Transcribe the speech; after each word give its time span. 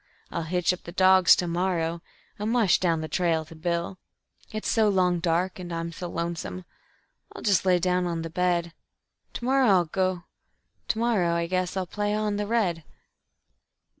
I'll 0.31 0.41
hitch 0.41 0.73
up 0.73 0.81
the 0.81 0.91
dogs 0.91 1.35
to 1.35 1.47
morrow, 1.47 2.01
and 2.39 2.51
mush 2.51 2.79
down 2.79 3.01
the 3.01 3.07
trail 3.07 3.45
to 3.45 3.53
Bill. 3.55 3.99
It's 4.51 4.67
so 4.67 4.89
long 4.89 5.19
dark, 5.19 5.59
and 5.59 5.71
I'm 5.71 5.93
lonesome 6.01 6.65
I'll 7.33 7.43
just 7.43 7.67
lay 7.67 7.77
down 7.77 8.07
on 8.07 8.23
the 8.23 8.31
bed; 8.31 8.73
To 9.33 9.45
morrow 9.45 9.67
I'll 9.67 9.85
go... 9.85 10.23
to 10.87 10.97
morrow... 10.97 11.35
I 11.35 11.45
guess 11.45 11.77
I'll 11.77 11.85
play 11.85 12.15
on 12.15 12.37
the 12.37 12.47
red. 12.47 12.83